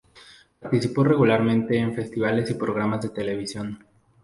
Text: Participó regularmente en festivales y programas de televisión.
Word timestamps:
Participó 0.59 1.03
regularmente 1.03 1.77
en 1.77 1.93
festivales 1.93 2.49
y 2.49 2.55
programas 2.55 3.01
de 3.03 3.09
televisión. 3.09 3.85